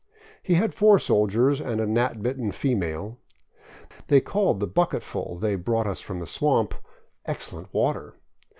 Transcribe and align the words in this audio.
He 0.41 0.55
had 0.55 0.73
four 0.73 0.97
soldiers 0.97 1.61
and 1.61 1.79
a 1.79 1.85
gnat 1.85 2.23
bitten 2.23 2.51
female. 2.51 3.19
They 4.07 4.19
called 4.19 4.59
the 4.59 4.65
bucketful 4.65 5.37
they 5.37 5.53
brought 5.53 5.85
us 5.85 6.01
from 6.01 6.23
a 6.23 6.25
swamp," 6.25 6.73
excellent 7.27 7.71
water." 7.71 8.15